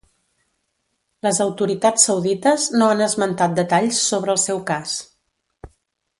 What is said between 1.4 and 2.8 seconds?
autoritats saudites